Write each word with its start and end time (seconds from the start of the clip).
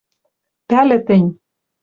ПӒЛӸ 0.67 0.97
ТӸНЬ 1.05 1.27